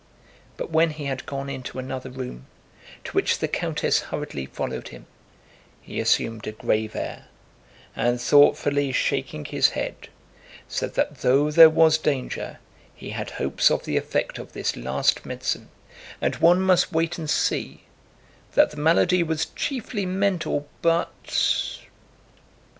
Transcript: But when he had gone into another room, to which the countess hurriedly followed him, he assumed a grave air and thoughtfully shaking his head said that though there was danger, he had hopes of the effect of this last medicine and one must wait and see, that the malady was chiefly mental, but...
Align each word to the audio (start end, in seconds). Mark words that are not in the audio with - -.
But 0.57 0.71
when 0.71 0.89
he 0.89 1.05
had 1.05 1.27
gone 1.27 1.47
into 1.47 1.77
another 1.77 2.09
room, 2.09 2.47
to 3.03 3.11
which 3.11 3.37
the 3.37 3.47
countess 3.47 3.99
hurriedly 4.09 4.47
followed 4.47 4.87
him, 4.87 5.05
he 5.79 5.99
assumed 5.99 6.47
a 6.47 6.53
grave 6.53 6.95
air 6.95 7.27
and 7.95 8.19
thoughtfully 8.19 8.91
shaking 8.93 9.45
his 9.45 9.69
head 9.77 10.09
said 10.67 10.95
that 10.95 11.17
though 11.19 11.51
there 11.51 11.69
was 11.69 11.99
danger, 11.99 12.57
he 12.95 13.11
had 13.11 13.29
hopes 13.29 13.69
of 13.69 13.85
the 13.85 13.95
effect 13.95 14.39
of 14.39 14.53
this 14.53 14.75
last 14.75 15.23
medicine 15.23 15.69
and 16.19 16.37
one 16.37 16.61
must 16.61 16.91
wait 16.91 17.19
and 17.19 17.29
see, 17.29 17.83
that 18.53 18.71
the 18.71 18.77
malady 18.77 19.21
was 19.21 19.45
chiefly 19.55 20.07
mental, 20.07 20.67
but... 20.81 21.79